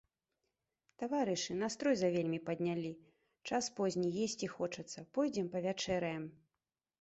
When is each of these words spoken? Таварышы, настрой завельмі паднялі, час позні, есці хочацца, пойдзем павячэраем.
Таварышы, 1.01 1.57
настрой 1.63 1.95
завельмі 1.99 2.39
паднялі, 2.47 2.91
час 3.51 3.69
позні, 3.81 4.09
есці 4.25 4.51
хочацца, 4.55 5.05
пойдзем 5.19 5.53
павячэраем. 5.59 6.25